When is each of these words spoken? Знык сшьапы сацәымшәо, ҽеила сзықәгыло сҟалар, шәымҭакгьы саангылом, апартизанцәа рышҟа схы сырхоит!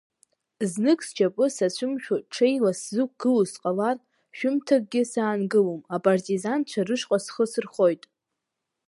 Знык 0.71 0.99
сшьапы 1.07 1.45
сацәымшәо, 1.55 2.15
ҽеила 2.33 2.71
сзықәгыло 2.79 3.43
сҟалар, 3.51 3.97
шәымҭакгьы 4.37 5.01
саангылом, 5.11 5.81
апартизанцәа 5.95 6.87
рышҟа 6.87 7.17
схы 7.25 7.45
сырхоит! 7.51 8.03